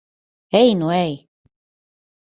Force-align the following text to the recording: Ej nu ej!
Ej 0.61 0.73
nu 0.79 0.91
ej! 0.95 1.15